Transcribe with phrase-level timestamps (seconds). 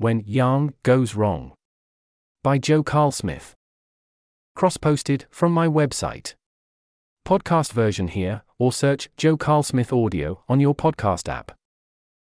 [0.00, 1.54] When Yang Goes Wrong.
[2.44, 3.54] By Joe Carlsmith.
[4.54, 6.34] Cross posted from my website.
[7.26, 11.50] Podcast version here, or search Joe Carlsmith Audio on your podcast app.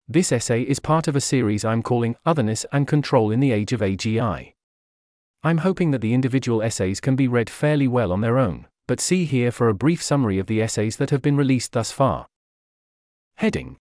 [0.06, 3.72] This essay is part of a series I'm calling Otherness and Control in the Age
[3.72, 4.52] of AGI.
[5.42, 9.00] I'm hoping that the individual essays can be read fairly well on their own, but
[9.00, 12.26] see here for a brief summary of the essays that have been released thus far.
[13.36, 13.78] Heading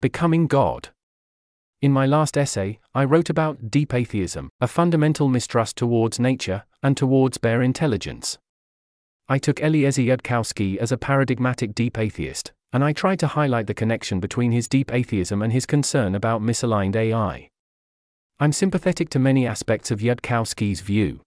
[0.00, 0.88] Becoming God.
[1.82, 6.96] In my last essay, I wrote about deep atheism, a fundamental mistrust towards nature and
[6.96, 8.38] towards bare intelligence.
[9.28, 13.74] I took Eliezer Yudkowsky as a paradigmatic deep atheist, and I tried to highlight the
[13.74, 17.48] connection between his deep atheism and his concern about misaligned AI.
[18.38, 21.20] I'm sympathetic to many aspects of Yudkowsky's view.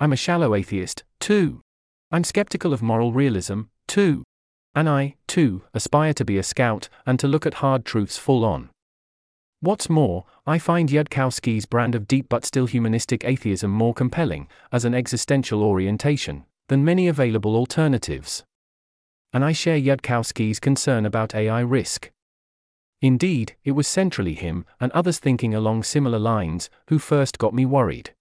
[0.00, 1.60] I'm a shallow atheist, too.
[2.10, 4.24] I'm skeptical of moral realism, too.
[4.74, 8.44] And I, too, aspire to be a scout and to look at hard truths full
[8.44, 8.70] on.
[9.62, 14.86] What's more, I find Yudkowsky's brand of deep but still humanistic atheism more compelling, as
[14.86, 18.42] an existential orientation, than many available alternatives.
[19.34, 22.10] And I share Yudkowsky's concern about AI risk.
[23.02, 27.66] Indeed, it was centrally him, and others thinking along similar lines, who first got me
[27.66, 28.14] worried.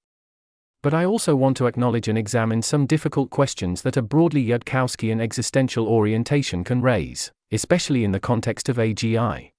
[0.84, 5.22] But I also want to acknowledge and examine some difficult questions that a broadly Yudkowskyan
[5.22, 9.52] existential orientation can raise, especially in the context of AGI.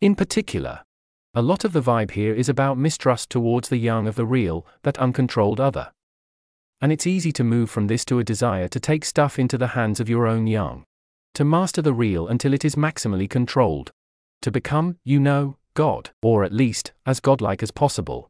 [0.00, 0.80] In particular,
[1.38, 4.66] a lot of the vibe here is about mistrust towards the yang of the real,
[4.82, 5.92] that uncontrolled other.
[6.80, 9.68] And it's easy to move from this to a desire to take stuff into the
[9.68, 10.82] hands of your own yang.
[11.34, 13.92] To master the real until it is maximally controlled,
[14.42, 18.28] to become, you know, God, or at least, as godlike as possible.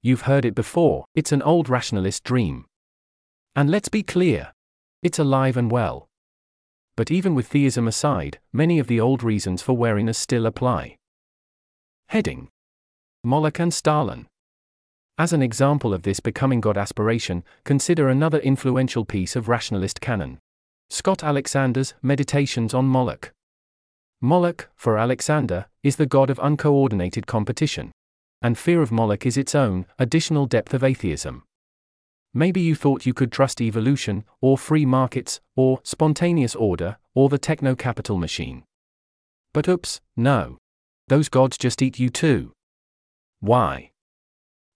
[0.00, 2.64] You've heard it before, it's an old rationalist dream.
[3.54, 4.54] And let's be clear
[5.02, 6.08] it's alive and well.
[6.96, 10.96] But even with theism aside, many of the old reasons for wariness still apply.
[12.08, 12.48] Heading
[13.24, 14.26] Moloch and Stalin.
[15.18, 20.38] As an example of this becoming God aspiration, consider another influential piece of rationalist canon
[20.90, 23.32] Scott Alexander's Meditations on Moloch.
[24.20, 27.90] Moloch, for Alexander, is the god of uncoordinated competition.
[28.40, 31.42] And fear of Moloch is its own, additional depth of atheism.
[32.32, 37.38] Maybe you thought you could trust evolution, or free markets, or spontaneous order, or the
[37.38, 38.64] techno capital machine.
[39.52, 40.58] But oops, no.
[41.08, 42.52] Those gods just eat you too.
[43.40, 43.90] Why?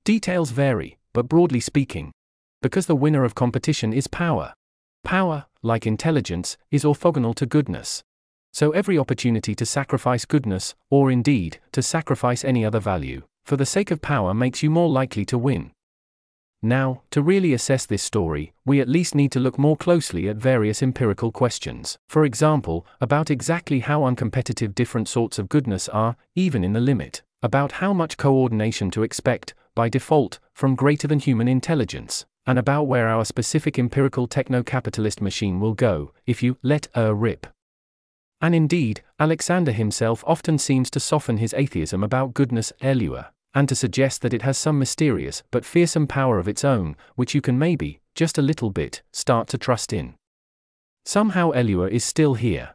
[0.05, 2.13] Details vary, but broadly speaking,
[2.61, 4.55] because the winner of competition is power.
[5.05, 8.03] Power, like intelligence, is orthogonal to goodness.
[8.53, 13.67] So every opportunity to sacrifice goodness, or indeed, to sacrifice any other value, for the
[13.67, 15.71] sake of power makes you more likely to win.
[16.61, 20.37] Now, to really assess this story, we at least need to look more closely at
[20.37, 26.65] various empirical questions, for example, about exactly how uncompetitive different sorts of goodness are, even
[26.65, 31.47] in the limit, about how much coordination to expect, by default, from greater than human
[31.47, 36.89] intelligence, and about where our specific empirical techno capitalist machine will go, if you let
[36.95, 37.47] a rip.
[38.41, 43.75] And indeed, Alexander himself often seems to soften his atheism about goodness, Elua, and to
[43.75, 47.59] suggest that it has some mysterious but fearsome power of its own, which you can
[47.59, 50.15] maybe, just a little bit, start to trust in.
[51.05, 52.75] Somehow Elua is still here.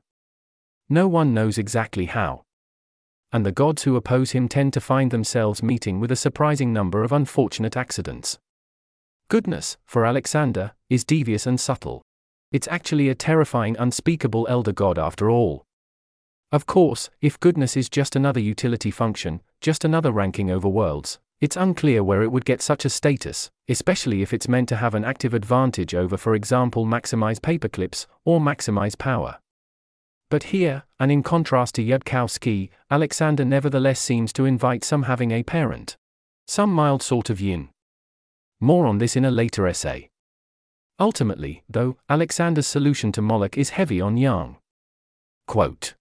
[0.89, 2.43] No one knows exactly how.
[3.31, 7.03] And the gods who oppose him tend to find themselves meeting with a surprising number
[7.03, 8.37] of unfortunate accidents.
[9.27, 12.01] Goodness, for Alexander, is devious and subtle.
[12.51, 15.65] It's actually a terrifying, unspeakable elder god after all.
[16.53, 21.57] Of course, if goodness is just another utility function, just another ranking over worlds, it's
[21.57, 25.03] unclear where it would get such a status, especially if it's meant to have an
[25.03, 29.39] active advantage over, for example, maximize paperclips or maximize power.
[30.29, 35.41] But here, and in contrast to Yudkowsky, Alexander nevertheless seems to invite some having a
[35.41, 35.97] parent.
[36.47, 37.69] Some mild sort of yin.
[38.61, 40.11] More on this in a later essay.
[40.99, 44.57] Ultimately, though, Alexander's solution to Moloch is heavy on Yang.
[45.47, 45.95] Quote.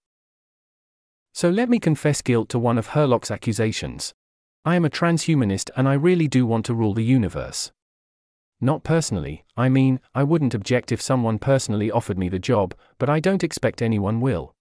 [1.32, 4.12] So let me confess guilt to one of Hurlock's accusations.
[4.64, 7.72] I am a transhumanist and I really do want to rule the universe.
[8.60, 13.08] Not personally, I mean, I wouldn't object if someone personally offered me the job, but
[13.08, 14.54] I don't expect anyone will.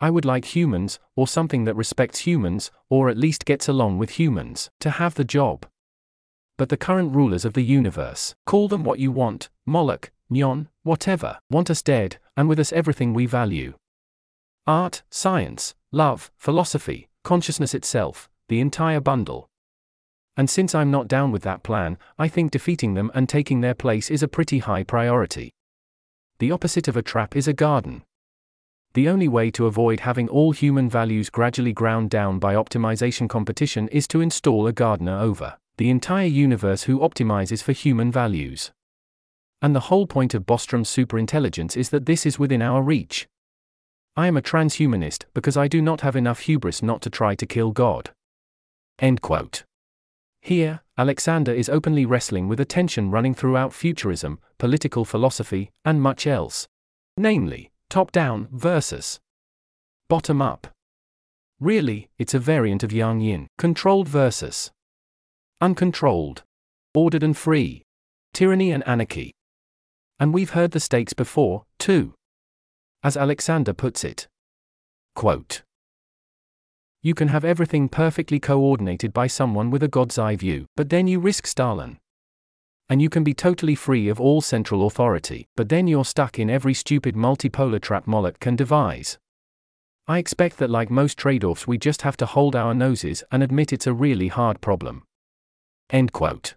[0.00, 4.18] I would like humans, or something that respects humans, or at least gets along with
[4.18, 5.66] humans, to have the job
[6.60, 11.38] but the current rulers of the universe, call them what you want, Moloch, Gnon, whatever,
[11.50, 13.72] want us dead, and with us everything we value.
[14.66, 19.48] Art, science, love, philosophy, consciousness itself, the entire bundle.
[20.36, 23.74] And since I'm not down with that plan, I think defeating them and taking their
[23.74, 25.52] place is a pretty high priority.
[26.38, 28.04] The opposite of a trap is a garden.
[28.92, 33.86] the only way to avoid having all human values gradually ground down by optimization competition
[33.88, 38.70] is to install a gardener over the entire universe who optimizes for human values.
[39.62, 43.26] And the whole point of Bostrom's superintelligence is that this is within our reach.
[44.20, 47.46] I am a transhumanist because I do not have enough hubris not to try to
[47.46, 48.10] kill God.
[48.98, 49.64] End quote.
[50.42, 56.26] Here, Alexander is openly wrestling with a tension running throughout futurism, political philosophy, and much
[56.26, 56.68] else.
[57.16, 59.20] Namely, top down versus
[60.10, 60.66] bottom up.
[61.58, 64.70] Really, it's a variant of yang yin, controlled versus
[65.62, 66.42] uncontrolled,
[66.92, 67.84] ordered and free,
[68.34, 69.32] tyranny and anarchy.
[70.18, 72.12] And we've heard the stakes before, too.
[73.02, 74.28] As Alexander puts it,
[75.14, 75.62] quote,
[77.02, 81.06] you can have everything perfectly coordinated by someone with a god's eye view, but then
[81.06, 81.98] you risk Stalin.
[82.90, 86.50] And you can be totally free of all central authority, but then you're stuck in
[86.50, 89.18] every stupid multipolar trap Moloch can devise.
[90.06, 93.42] I expect that, like most trade offs, we just have to hold our noses and
[93.42, 95.04] admit it's a really hard problem.
[95.88, 96.54] End quote.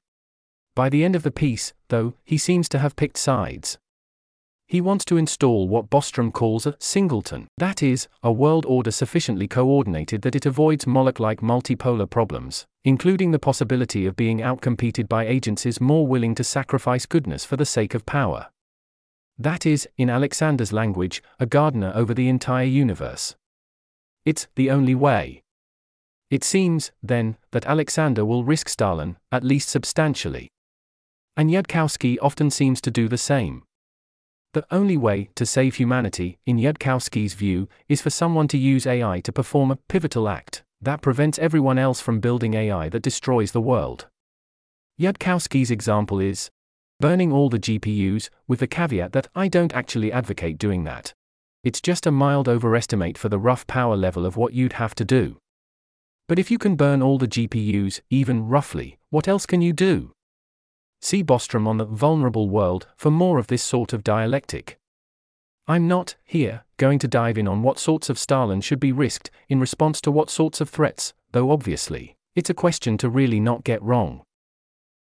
[0.75, 3.77] By the end of the piece, though, he seems to have picked sides.
[4.67, 9.47] He wants to install what Bostrom calls a singleton, that is, a world order sufficiently
[9.47, 15.27] coordinated that it avoids Moloch like multipolar problems, including the possibility of being outcompeted by
[15.27, 18.47] agencies more willing to sacrifice goodness for the sake of power.
[19.37, 23.35] That is, in Alexander's language, a gardener over the entire universe.
[24.25, 25.41] It's the only way.
[26.29, 30.49] It seems, then, that Alexander will risk Stalin, at least substantially.
[31.35, 33.63] And Yudkowsky often seems to do the same.
[34.53, 39.19] The only way to save humanity, in Yudkowsky's view, is for someone to use AI
[39.21, 43.61] to perform a pivotal act that prevents everyone else from building AI that destroys the
[43.61, 44.07] world.
[44.99, 46.51] Yudkowsky's example is
[46.99, 51.13] burning all the GPUs, with the caveat that I don't actually advocate doing that.
[51.63, 55.05] It's just a mild overestimate for the rough power level of what you'd have to
[55.05, 55.37] do.
[56.27, 60.11] But if you can burn all the GPUs, even roughly, what else can you do?
[61.03, 64.77] See Bostrom on the vulnerable world for more of this sort of dialectic.
[65.67, 69.29] I'm not, here, going to dive in on what sorts of Stalin should be risked
[69.49, 73.65] in response to what sorts of threats, though obviously, it's a question to really not
[73.65, 74.21] get wrong.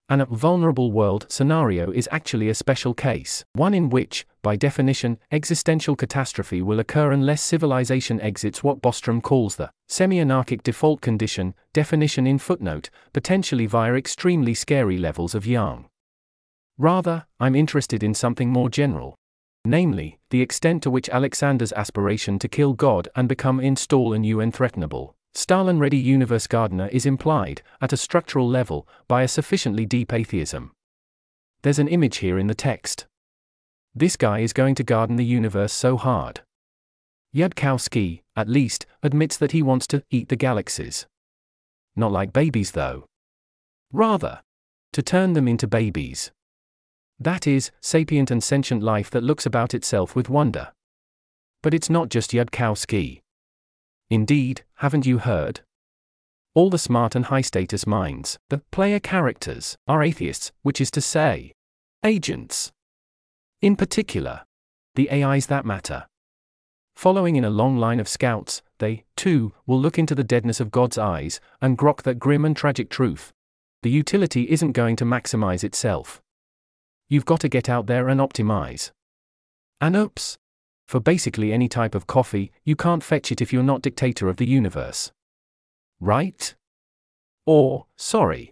[0.07, 5.97] An vulnerable world scenario is actually a special case, one in which, by definition, existential
[5.97, 12.25] catastrophe will occur unless civilization exits what Bostrom calls the semi anarchic default condition, definition
[12.25, 15.88] in footnote, potentially via extremely scary levels of yang.
[16.79, 19.15] Rather, I'm interested in something more general.
[19.65, 24.37] Namely, the extent to which Alexander's aspiration to kill God and become install a new
[24.37, 30.13] unthreatenable, Stalin ready universe gardener is implied, at a structural level, by a sufficiently deep
[30.13, 30.71] atheism.
[31.63, 33.05] There's an image here in the text.
[33.93, 36.41] This guy is going to garden the universe so hard.
[37.35, 41.05] Yudkowsky, at least, admits that he wants to eat the galaxies.
[41.97, 43.05] Not like babies, though.
[43.91, 44.41] Rather,
[44.93, 46.31] to turn them into babies.
[47.19, 50.71] That is, sapient and sentient life that looks about itself with wonder.
[51.61, 53.21] But it's not just Yudkowsky.
[54.09, 55.61] Indeed, haven't you heard?
[56.55, 61.01] All the smart and high status minds, the player characters, are atheists, which is to
[61.01, 61.53] say,
[62.03, 62.71] agents.
[63.61, 64.45] In particular,
[64.95, 66.07] the AIs that matter.
[66.95, 70.71] Following in a long line of scouts, they, too, will look into the deadness of
[70.71, 73.31] God's eyes and grok that grim and tragic truth.
[73.83, 76.21] The utility isn't going to maximize itself.
[77.09, 78.91] You've got to get out there and optimize.
[79.81, 80.37] And oops.
[80.87, 84.37] For basically any type of coffee, you can't fetch it if you're not dictator of
[84.37, 85.11] the universe.
[85.99, 86.55] Right?
[87.45, 88.51] Or, sorry,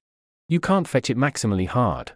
[0.49, 2.13] you can't fetch it maximally hard.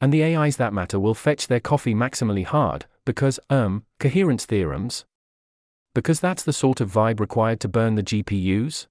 [0.00, 5.04] And the AIs that matter will fetch their coffee maximally hard, because, um, coherence theorems?
[5.94, 8.86] Because that's the sort of vibe required to burn the GPUs?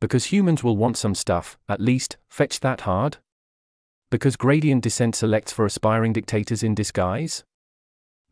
[0.00, 3.18] Because humans will want some stuff, at least, fetch that hard?
[4.16, 7.44] Because gradient descent selects for aspiring dictators in disguise?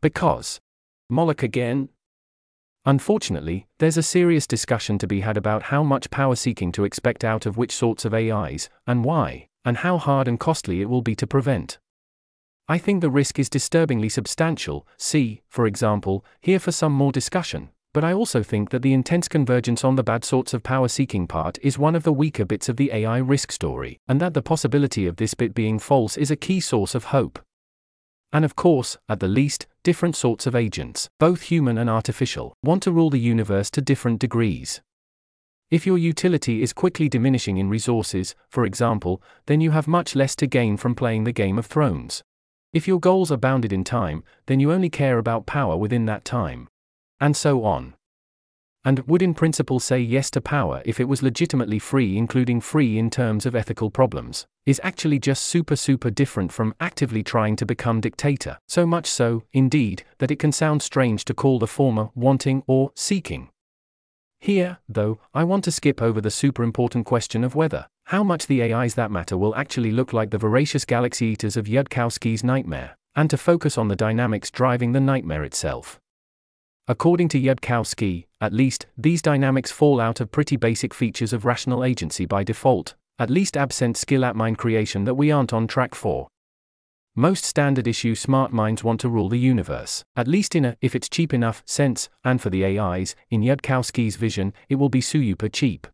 [0.01, 0.59] Because.
[1.11, 1.89] Moloch again?
[2.85, 7.23] Unfortunately, there's a serious discussion to be had about how much power seeking to expect
[7.23, 11.03] out of which sorts of AIs, and why, and how hard and costly it will
[11.03, 11.77] be to prevent.
[12.67, 17.69] I think the risk is disturbingly substantial, see, for example, here for some more discussion
[17.95, 21.27] but I also think that the intense convergence on the bad sorts of power seeking
[21.27, 24.41] part is one of the weaker bits of the AI risk story, and that the
[24.41, 27.39] possibility of this bit being false is a key source of hope.
[28.33, 32.83] And of course, at the least, different sorts of agents, both human and artificial, want
[32.83, 34.81] to rule the universe to different degrees.
[35.71, 40.35] If your utility is quickly diminishing in resources, for example, then you have much less
[40.35, 42.23] to gain from playing the Game of Thrones.
[42.73, 46.25] If your goals are bounded in time, then you only care about power within that
[46.25, 46.67] time.
[47.19, 47.95] And so on.
[48.83, 52.99] And would in principle say yes to power if it was legitimately free, including free
[52.99, 57.65] in terms of ethical problems, is actually just super super different from actively trying to
[57.65, 62.09] become dictator, so much so, indeed, that it can sound strange to call the former
[62.13, 63.49] wanting or seeking.
[64.39, 68.45] Here, though, I want to skip over the super important question of whether, how much
[68.45, 72.97] the AIs that matter will actually look like the voracious galaxy eaters of Yudkowsky's nightmare,
[73.15, 75.99] and to focus on the dynamics driving the nightmare itself.
[76.87, 81.83] According to Yudkowsky, at least, these dynamics fall out of pretty basic features of rational
[81.83, 85.95] agency by default, at least absent skill at mind creation that we aren't on track
[85.95, 86.27] for.
[87.15, 90.93] Most standard issue smart minds want to rule the universe, at least in a if
[90.93, 95.49] it's cheap enough sense, and for the AIs, in Yudkowsky's vision, it will be super
[95.49, 95.87] cheap.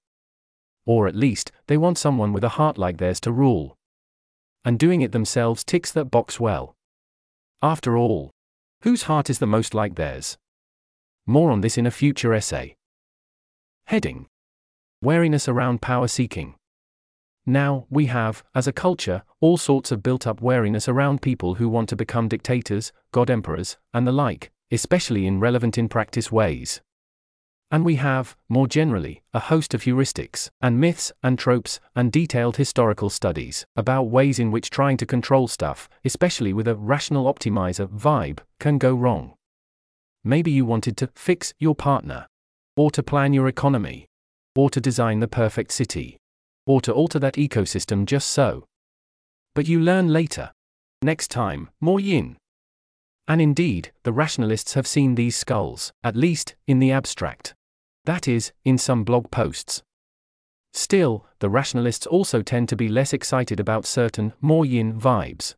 [0.85, 3.77] Or at least, they want someone with a heart like theirs to rule.
[4.65, 6.75] And doing it themselves ticks that box well.
[7.61, 8.31] After all,
[8.81, 10.37] whose heart is the most like theirs?
[11.25, 12.75] More on this in a future essay.
[13.85, 14.27] Heading
[15.03, 16.55] Wariness around power seeking.
[17.45, 21.69] Now, we have, as a culture, all sorts of built up wariness around people who
[21.69, 26.81] want to become dictators, god emperors, and the like, especially in relevant in practice ways.
[27.71, 32.57] And we have, more generally, a host of heuristics, and myths, and tropes, and detailed
[32.57, 37.87] historical studies about ways in which trying to control stuff, especially with a rational optimizer
[37.87, 39.33] vibe, can go wrong.
[40.23, 42.27] Maybe you wanted to fix your partner,
[42.77, 44.05] or to plan your economy,
[44.55, 46.17] or to design the perfect city,
[46.65, 48.65] or to alter that ecosystem just so.
[49.55, 50.51] But you learn later.
[51.01, 52.37] Next time, more yin.
[53.27, 57.55] And indeed, the rationalists have seen these skulls, at least, in the abstract.
[58.05, 59.81] That is, in some blog posts.
[60.73, 65.55] Still, the rationalists also tend to be less excited about certain, more yin vibes.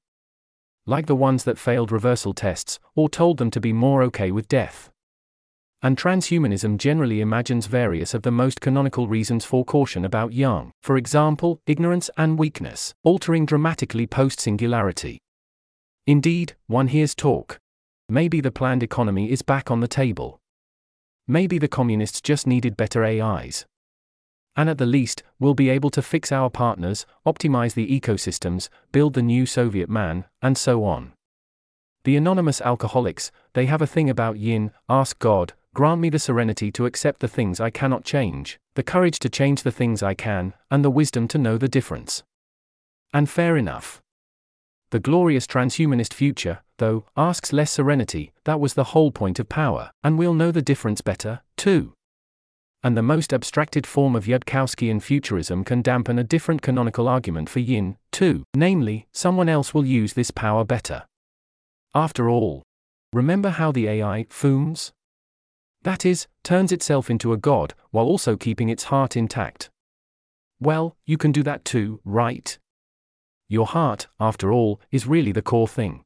[0.86, 4.48] Like the ones that failed reversal tests, or told them to be more okay with
[4.50, 4.90] death.
[5.82, 10.96] And transhumanism generally imagines various of the most canonical reasons for caution about yang, for
[10.96, 15.20] example, ignorance and weakness, altering dramatically post singularity.
[16.06, 17.60] Indeed, one hears talk.
[18.10, 20.40] Maybe the planned economy is back on the table.
[21.28, 23.66] Maybe the communists just needed better AIs.
[24.56, 29.14] And at the least, we'll be able to fix our partners, optimize the ecosystems, build
[29.14, 31.14] the new Soviet man, and so on.
[32.04, 36.72] The anonymous alcoholics, they have a thing about yin, ask God, grant me the serenity
[36.74, 40.54] to accept the things I cannot change, the courage to change the things I can,
[40.70, 42.24] and the wisdom to know the difference.
[43.14, 44.02] And fair enough.
[44.92, 49.92] The glorious transhumanist future, though, asks less serenity, that was the whole point of power,
[50.04, 51.94] and we'll know the difference better, too.
[52.84, 57.60] And the most abstracted form of Yudkowskyan futurism can dampen a different canonical argument for
[57.60, 61.04] yin, too, namely, someone else will use this power better.
[61.96, 62.64] After all,
[63.14, 64.92] remember how the AI fooms?
[65.84, 69.70] That is, turns itself into a god, while also keeping its heart intact.
[70.60, 72.58] Well, you can do that too, right?
[73.48, 76.04] Your heart, after all, is really the core thing.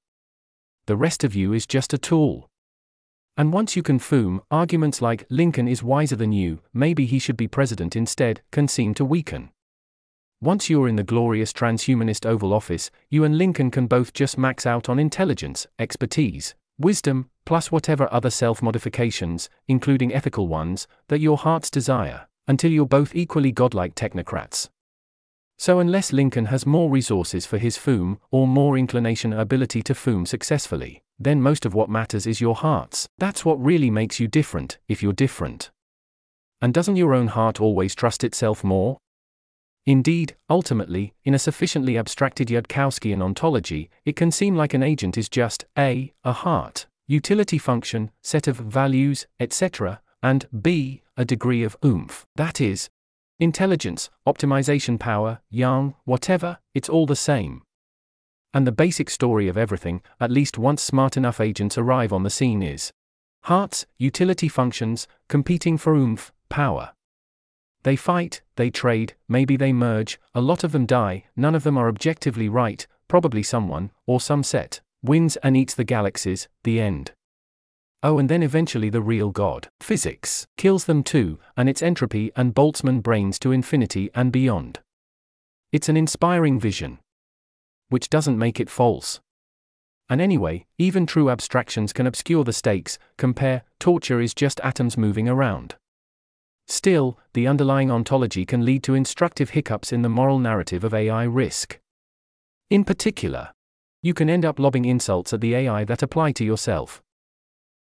[0.86, 2.50] The rest of you is just a tool.
[3.40, 7.38] And once you can foom, arguments like Lincoln is wiser than you, maybe he should
[7.38, 9.52] be president instead, can seem to weaken.
[10.42, 14.66] Once you're in the glorious transhumanist Oval Office, you and Lincoln can both just max
[14.66, 21.38] out on intelligence, expertise, wisdom, plus whatever other self modifications, including ethical ones, that your
[21.38, 24.70] hearts desire, until you're both equally godlike technocrats.
[25.60, 29.94] So, unless Lincoln has more resources for his foom, or more inclination or ability to
[29.94, 33.08] foom successfully, then most of what matters is your hearts.
[33.18, 35.72] That's what really makes you different, if you're different.
[36.62, 38.98] And doesn't your own heart always trust itself more?
[39.86, 45.30] Indeed, ultimately, in a sufficiently abstracted Yudkowskyan ontology, it can seem like an agent is
[45.30, 51.78] just a, a heart, utility function, set of values, etc., and b, a degree of
[51.86, 52.90] oomph, that is,
[53.40, 57.62] intelligence, optimization power, yang, whatever, it's all the same.
[58.54, 62.30] And the basic story of everything, at least once smart enough agents arrive on the
[62.30, 62.92] scene, is
[63.44, 66.94] hearts, utility functions, competing for oomph, power.
[67.84, 71.78] They fight, they trade, maybe they merge, a lot of them die, none of them
[71.78, 77.12] are objectively right, probably someone, or some set, wins and eats the galaxies, the end.
[78.04, 82.54] Oh, and then eventually the real God, physics, kills them too, and its entropy and
[82.54, 84.80] Boltzmann brains to infinity and beyond.
[85.72, 87.00] It's an inspiring vision.
[87.90, 89.20] Which doesn't make it false.
[90.10, 95.28] And anyway, even true abstractions can obscure the stakes, compare, torture is just atoms moving
[95.28, 95.76] around.
[96.68, 101.24] Still, the underlying ontology can lead to instructive hiccups in the moral narrative of AI
[101.24, 101.80] risk.
[102.70, 103.54] In particular,
[104.02, 107.02] you can end up lobbing insults at the AI that apply to yourself.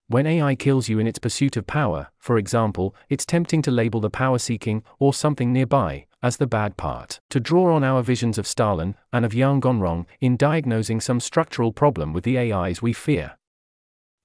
[0.07, 3.99] When AI kills you in its pursuit of power, for example, it's tempting to label
[3.99, 8.39] the power seeking, or something nearby, as the bad part, to draw on our visions
[8.39, 12.81] of Stalin and of Yang gone wrong in diagnosing some structural problem with the AIs
[12.81, 13.37] we fear.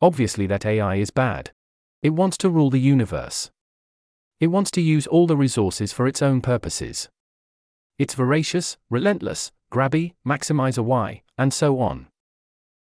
[0.00, 1.50] Obviously, that AI is bad.
[2.02, 3.50] It wants to rule the universe.
[4.40, 7.10] It wants to use all the resources for its own purposes.
[7.98, 12.06] It's voracious, relentless, grabby, maximizer Y, and so on.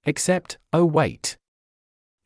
[0.05, 1.38] Except, oh wait.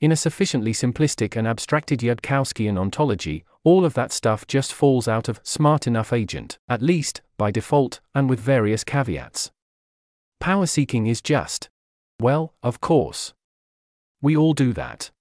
[0.03, 5.29] In a sufficiently simplistic and abstracted Yudkowskian ontology, all of that stuff just falls out
[5.29, 9.53] of smart enough agent, at least, by default, and with various caveats.
[10.41, 11.71] Power seeking is just.
[12.21, 13.33] Well, of course.
[14.21, 15.13] We all do that.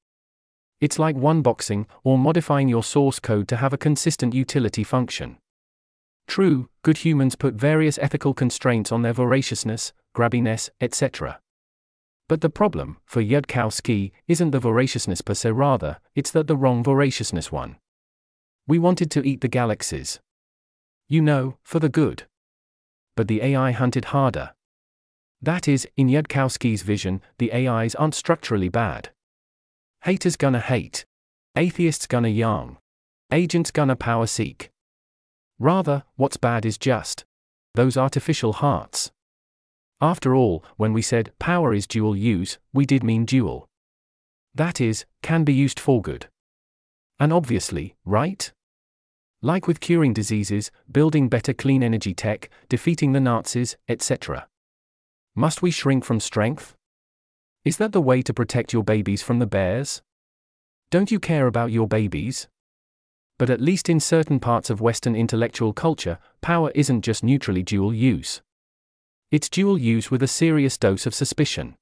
[0.79, 5.37] It's like one boxing or modifying your source code to have a consistent utility function.
[6.27, 11.39] True, good humans put various ethical constraints on their voraciousness, grabbiness, etc.
[12.31, 16.81] But the problem, for Yudkowsky, isn't the voraciousness per se, rather, it's that the wrong
[16.81, 17.75] voraciousness one.
[18.65, 20.21] We wanted to eat the galaxies.
[21.09, 22.23] You know, for the good.
[23.17, 24.53] But the AI hunted harder.
[25.41, 29.09] That is, in Yudkowsky's vision, the AIs aren't structurally bad.
[30.05, 31.03] Haters gonna hate.
[31.57, 32.77] Atheists gonna yang.
[33.33, 34.71] Agents gonna power seek.
[35.59, 37.25] Rather, what's bad is just
[37.75, 39.11] those artificial hearts.
[40.01, 43.67] After all, when we said power is dual use, we did mean dual.
[44.55, 46.27] That is, can be used for good.
[47.19, 48.51] And obviously, right?
[49.43, 54.47] Like with curing diseases, building better clean energy tech, defeating the Nazis, etc.
[55.35, 56.75] Must we shrink from strength?
[57.63, 60.01] Is that the way to protect your babies from the bears?
[60.89, 62.47] Don't you care about your babies?
[63.37, 67.93] But at least in certain parts of Western intellectual culture, power isn't just neutrally dual
[67.93, 68.41] use.
[69.31, 71.75] It's dual use with a serious dose of suspicion.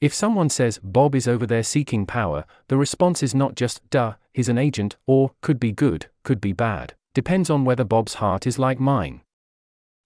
[0.00, 4.14] If someone says, Bob is over there seeking power, the response is not just, duh,
[4.34, 8.48] he's an agent, or, could be good, could be bad, depends on whether Bob's heart
[8.48, 9.20] is like mine.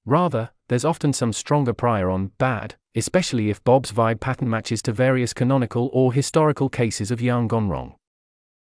[0.05, 4.93] Rather, there's often some stronger prior on bad, especially if Bob's vibe pattern matches to
[4.93, 7.95] various canonical or historical cases of yang gone wrong.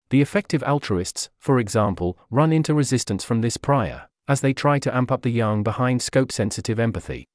[0.08, 4.96] The effective altruists, for example, run into resistance from this prior, as they try to
[4.96, 7.28] amp up the yang behind scope sensitive empathy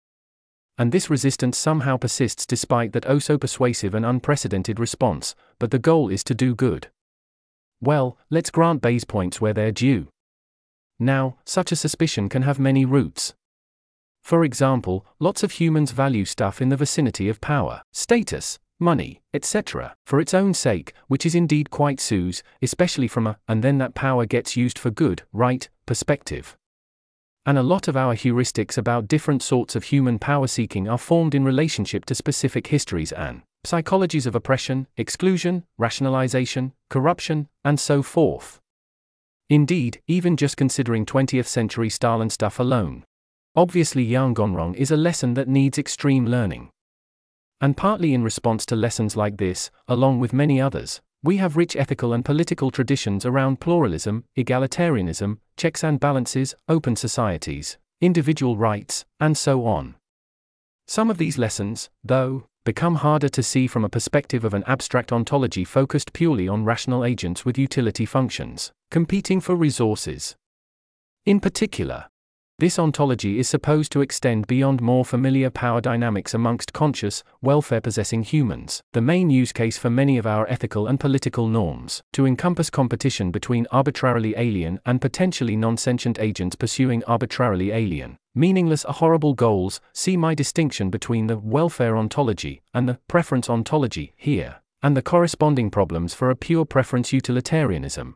[0.79, 5.77] and this resistance somehow persists despite that oh so persuasive and unprecedented response, but the
[5.77, 6.87] goal is to do good.
[7.81, 10.07] Well, let's grant Bayes points where they're due.
[10.97, 13.33] Now, such a suspicion can have many roots.
[14.21, 19.95] For example, lots of humans value stuff in the vicinity of power, status, money, etc.,
[20.05, 23.95] for its own sake, which is indeed quite sus, especially from a, and then that
[23.95, 26.57] power gets used for good, right, perspective.
[27.49, 31.33] And a lot of our heuristics about different sorts of human power seeking are formed
[31.33, 38.59] in relationship to specific histories and psychologies of oppression, exclusion, rationalization, corruption, and so forth.
[39.49, 43.03] Indeed, even just considering 20th century Stalin stuff alone.
[43.55, 46.69] Obviously, Yang gone wrong is a lesson that needs extreme learning.
[47.59, 51.75] And partly in response to lessons like this, along with many others, we have rich
[51.75, 59.37] ethical and political traditions around pluralism, egalitarianism, checks and balances, open societies, individual rights, and
[59.37, 59.95] so on.
[60.87, 65.11] Some of these lessons, though, become harder to see from a perspective of an abstract
[65.11, 70.35] ontology focused purely on rational agents with utility functions, competing for resources.
[71.25, 72.05] In particular,
[72.59, 78.21] this ontology is supposed to extend beyond more familiar power dynamics amongst conscious, welfare possessing
[78.21, 82.69] humans, the main use case for many of our ethical and political norms, to encompass
[82.69, 89.33] competition between arbitrarily alien and potentially non sentient agents pursuing arbitrarily alien, meaningless or horrible
[89.33, 89.79] goals.
[89.93, 95.69] See my distinction between the welfare ontology and the preference ontology here, and the corresponding
[95.69, 98.15] problems for a pure preference utilitarianism,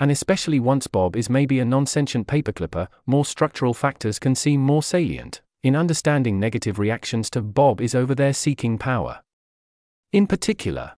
[0.00, 4.60] and especially once Bob is maybe a non sentient paperclipper, more structural factors can seem
[4.60, 9.20] more salient in understanding negative reactions to Bob is over there seeking power.
[10.12, 10.92] In particular,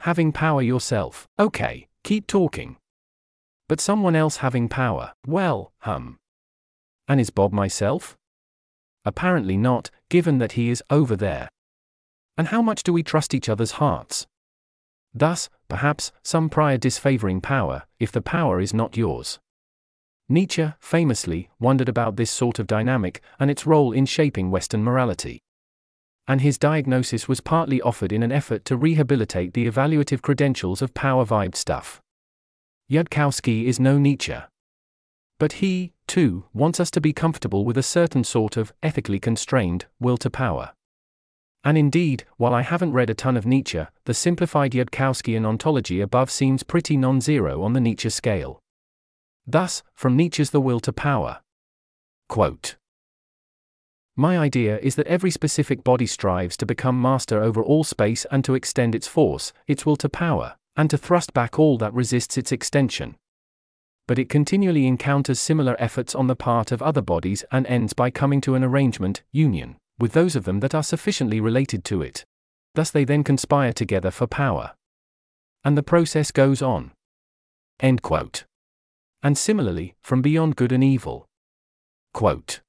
[0.00, 2.76] having power yourself, okay, keep talking.
[3.68, 6.16] But someone else having power, well, hum.
[7.08, 8.16] And is Bob myself?
[9.04, 11.48] Apparently not, given that he is over there.
[12.38, 14.26] And how much do we trust each other's hearts?
[15.18, 19.38] Thus, perhaps, some prior disfavoring power, if the power is not yours.
[20.28, 25.40] Nietzsche, famously, wondered about this sort of dynamic and its role in shaping Western morality.
[26.28, 30.92] And his diagnosis was partly offered in an effort to rehabilitate the evaluative credentials of
[30.92, 32.02] power vibed stuff.
[32.90, 34.36] Yudkowsky is no Nietzsche.
[35.38, 39.86] But he, too, wants us to be comfortable with a certain sort of, ethically constrained,
[39.98, 40.72] will to power.
[41.66, 46.30] And indeed, while I haven't read a ton of Nietzsche, the simplified Yudkowskian ontology above
[46.30, 48.60] seems pretty non zero on the Nietzsche scale.
[49.44, 51.40] Thus, from Nietzsche's The Will to Power.
[52.28, 52.76] Quote
[54.14, 58.44] My idea is that every specific body strives to become master over all space and
[58.44, 62.38] to extend its force, its will to power, and to thrust back all that resists
[62.38, 63.16] its extension.
[64.06, 68.10] But it continually encounters similar efforts on the part of other bodies and ends by
[68.10, 72.24] coming to an arrangement, union, with those of them that are sufficiently related to it.
[72.74, 74.74] Thus they then conspire together for power.
[75.64, 76.92] And the process goes on.
[77.80, 78.44] End quote.
[79.22, 81.26] And similarly, from beyond good and evil.
[82.12, 82.60] Quote.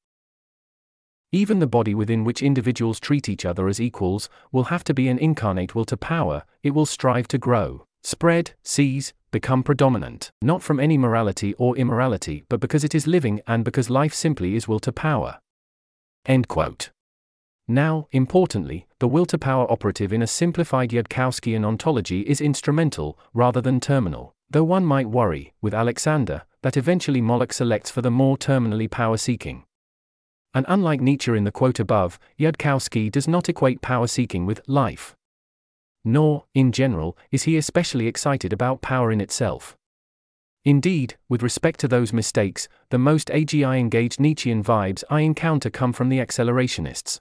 [1.32, 5.10] Even the body within which individuals treat each other as equals will have to be
[5.10, 10.64] an incarnate will to power, it will strive to grow, spread, seize, become predominant, not
[10.64, 14.68] from any morality or immorality, but because it is living and because life simply is
[14.68, 15.40] will to power.
[16.26, 16.92] End quote.
[17.68, 23.60] Now, importantly, the will to power operative in a simplified Yudkowskian ontology is instrumental, rather
[23.60, 28.38] than terminal, though one might worry, with Alexander, that eventually Moloch selects for the more
[28.38, 29.66] terminally power seeking.
[30.54, 35.14] And unlike Nietzsche in the quote above, Yudkowsky does not equate power seeking with life.
[36.06, 39.76] Nor, in general, is he especially excited about power in itself.
[40.64, 45.92] Indeed, with respect to those mistakes, the most AGI engaged Nietzschean vibes I encounter come
[45.92, 47.20] from the accelerationists.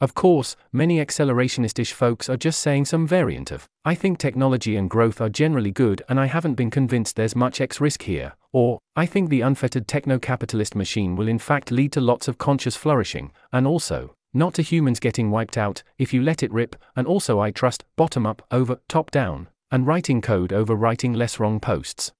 [0.00, 4.88] Of course, many accelerationist-ish folks are just saying some variant of, I think technology and
[4.88, 8.78] growth are generally good and I haven't been convinced there's much X risk here, or,
[8.94, 13.32] I think the unfettered techno-capitalist machine will in fact lead to lots of conscious flourishing,
[13.52, 17.40] and also, not to humans getting wiped out, if you let it rip, and also
[17.40, 22.12] I trust, bottom up over top down, and writing code over writing LessWrong posts.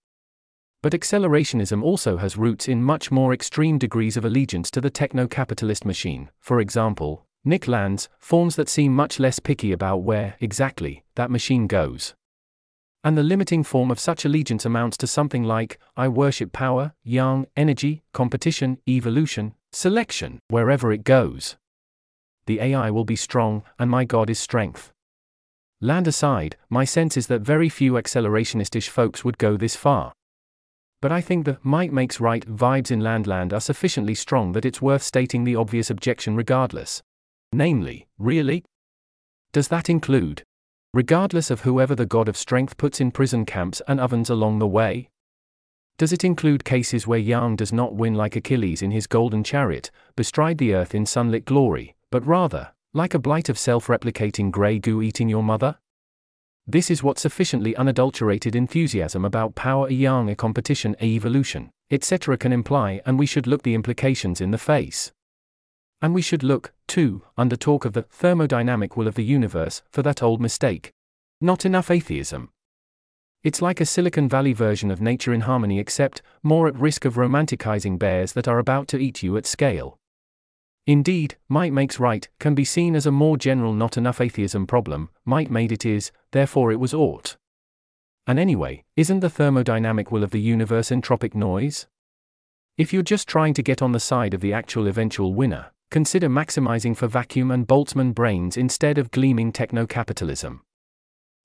[0.82, 5.28] But accelerationism also has roots in much more extreme degrees of allegiance to the techno
[5.28, 11.04] capitalist machine, for example, Nick Land's, forms that seem much less picky about where, exactly,
[11.14, 12.14] that machine goes.
[13.04, 17.46] And the limiting form of such allegiance amounts to something like I worship power, yang,
[17.56, 21.56] energy, competition, evolution, selection, wherever it goes.
[22.46, 24.92] The AI will be strong, and my God is strength.
[25.80, 30.12] Land aside, my sense is that very few accelerationist-ish folks would go this far.
[31.00, 34.82] But I think the might makes right vibes in Landland are sufficiently strong that it's
[34.82, 37.00] worth stating the obvious objection regardless.
[37.52, 38.64] Namely, really?
[39.52, 40.42] Does that include?
[40.92, 44.66] Regardless of whoever the god of strength puts in prison camps and ovens along the
[44.66, 45.08] way?
[45.98, 49.90] Does it include cases where Yang does not win like Achilles in his golden chariot,
[50.14, 54.78] bestride the earth in sunlit glory, but rather, like a blight of self replicating grey
[54.78, 55.76] goo eating your mother?
[56.66, 62.36] This is what sufficiently unadulterated enthusiasm about power a yang a competition a evolution, etc.
[62.36, 65.10] can imply, and we should look the implications in the face.
[66.00, 70.02] And we should look, too, under talk of the thermodynamic will of the universe, for
[70.02, 70.92] that old mistake.
[71.40, 72.50] Not enough atheism.
[73.42, 77.14] It's like a Silicon Valley version of nature in harmony, except more at risk of
[77.14, 79.98] romanticizing bears that are about to eat you at scale.
[80.86, 85.10] Indeed, might makes right can be seen as a more general not enough atheism problem,
[85.24, 87.36] might made it is, therefore it was ought.
[88.26, 91.86] And anyway, isn't the thermodynamic will of the universe entropic noise?
[92.76, 96.28] If you're just trying to get on the side of the actual eventual winner, Consider
[96.28, 100.60] maximizing for vacuum and Boltzmann brains instead of gleaming techno capitalism.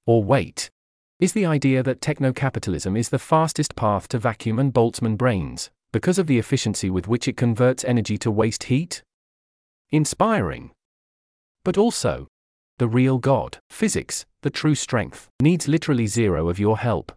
[0.05, 0.69] Or wait.
[1.19, 5.69] Is the idea that techno capitalism is the fastest path to vacuum and Boltzmann brains,
[5.93, 9.01] because of the efficiency with which it converts energy to waste heat?
[9.91, 10.71] Inspiring.
[11.63, 12.27] But also,
[12.79, 17.13] the real God, physics, the true strength, needs literally zero of your help.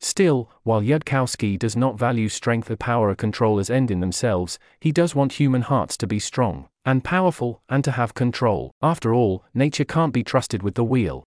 [0.00, 4.58] Still, while Yudkowsky does not value strength or power or control as end in themselves,
[4.80, 8.70] he does want human hearts to be strong and powerful and to have control.
[8.80, 11.24] After all, nature can't be trusted with the wheel.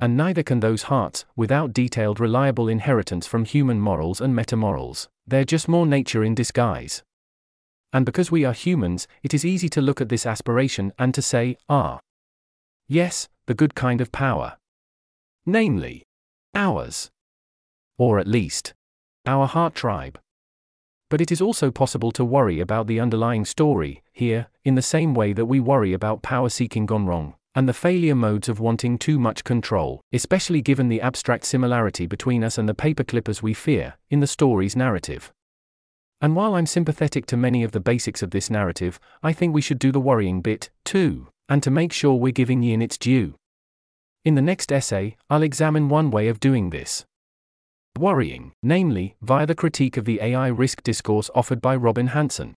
[0.00, 5.08] And neither can those hearts, without detailed reliable inheritance from human morals and metamorals.
[5.26, 7.02] They're just more nature in disguise.
[7.92, 11.22] And because we are humans, it is easy to look at this aspiration and to
[11.22, 12.00] say, ah.
[12.88, 14.56] Yes, the good kind of power.
[15.46, 16.02] Namely,
[16.54, 17.10] ours.
[17.98, 18.74] Or at least,
[19.26, 20.18] our heart tribe.
[21.10, 25.14] But it is also possible to worry about the underlying story, here, in the same
[25.14, 28.98] way that we worry about power seeking gone wrong, and the failure modes of wanting
[28.98, 33.94] too much control, especially given the abstract similarity between us and the paperclippers we fear,
[34.10, 35.32] in the story's narrative.
[36.20, 39.60] And while I'm sympathetic to many of the basics of this narrative, I think we
[39.60, 43.34] should do the worrying bit, too, and to make sure we're giving yin its due.
[44.24, 47.04] In the next essay, I'll examine one way of doing this
[47.98, 52.54] worrying, namely, via the critique of the AI risk discourse offered by Robin Hanson.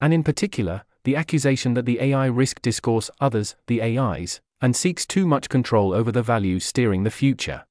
[0.00, 5.06] And in particular, the accusation that the AI risk discourse others, the AIs, and seeks
[5.06, 7.64] too much control over the values steering the future.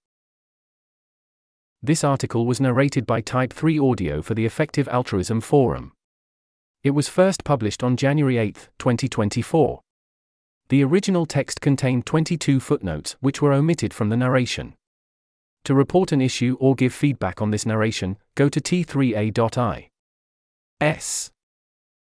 [1.81, 5.93] This article was narrated by Type 3 Audio for the Effective Altruism Forum.
[6.83, 9.81] It was first published on January 8, 2024.
[10.69, 14.75] The original text contained 22 footnotes which were omitted from the narration.
[15.65, 19.89] To report an issue or give feedback on this narration, go to t3a.i.
[20.81, 21.31] S.